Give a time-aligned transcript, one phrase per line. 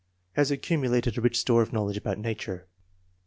[0.33, 2.65] Has accum ulated a rich store of knowledge about nature.